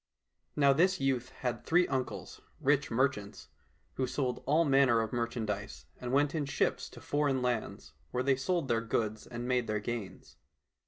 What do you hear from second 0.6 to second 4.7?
this youth had three uncles, rich merchants, who sold all